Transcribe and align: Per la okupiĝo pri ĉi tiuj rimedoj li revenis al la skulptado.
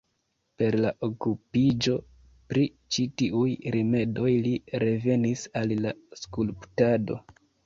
Per 0.59 0.75
la 0.85 0.91
okupiĝo 1.07 1.93
pri 2.53 2.63
ĉi 2.95 3.05
tiuj 3.23 3.45
rimedoj 3.77 4.33
li 4.47 4.55
revenis 4.87 5.45
al 5.63 5.77
la 5.85 5.95
skulptado. 6.25 7.21